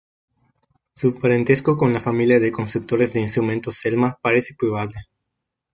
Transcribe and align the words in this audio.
Su 0.95 1.19
parentesco 1.19 1.77
con 1.77 1.93
la 1.93 1.99
familia 1.99 2.39
de 2.39 2.51
constructores 2.51 3.13
de 3.13 3.21
instrumentos 3.21 3.75
Selma 3.75 4.17
parece 4.23 4.55
probable. 4.57 4.97